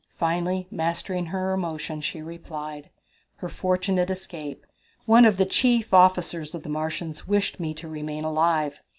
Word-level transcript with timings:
Finally 0.17 0.65
mastering 0.71 1.27
her 1.27 1.53
emotion, 1.53 2.01
she 2.01 2.23
replied: 2.23 2.89
Her 3.35 3.49
Fortunate 3.49 4.09
Escape. 4.09 4.65
"One 5.05 5.25
of 5.25 5.37
the 5.37 5.45
chief 5.45 5.93
officers 5.93 6.55
of 6.55 6.63
the 6.63 6.69
Martians 6.69 7.27
wished 7.27 7.59
me 7.59 7.75
to 7.75 7.87
remain 7.87 8.23
alive. 8.23 8.79